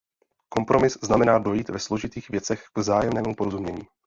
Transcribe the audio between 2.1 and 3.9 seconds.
věcech k vzájemnému porozumění.